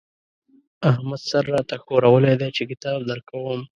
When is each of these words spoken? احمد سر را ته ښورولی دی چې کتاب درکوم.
احمد 0.91 1.21
سر 1.29 1.43
را 1.53 1.61
ته 1.69 1.75
ښورولی 1.83 2.33
دی 2.41 2.49
چې 2.55 2.63
کتاب 2.71 2.99
درکوم. 3.09 3.61